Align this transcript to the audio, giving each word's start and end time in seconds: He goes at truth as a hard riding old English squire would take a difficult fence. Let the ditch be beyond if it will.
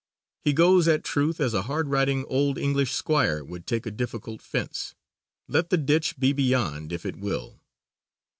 He 0.43 0.51
goes 0.53 0.87
at 0.87 1.03
truth 1.03 1.39
as 1.39 1.53
a 1.53 1.61
hard 1.61 1.89
riding 1.89 2.25
old 2.25 2.57
English 2.57 2.91
squire 2.91 3.43
would 3.43 3.67
take 3.67 3.85
a 3.85 3.91
difficult 3.91 4.41
fence. 4.41 4.95
Let 5.47 5.69
the 5.69 5.77
ditch 5.77 6.17
be 6.17 6.33
beyond 6.33 6.91
if 6.91 7.05
it 7.05 7.17
will. 7.17 7.59